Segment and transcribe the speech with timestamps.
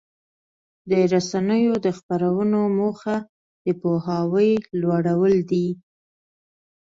[0.89, 3.15] د رسنیو د خپرونو موخه
[3.63, 5.67] د پوهاوي لوړول دي.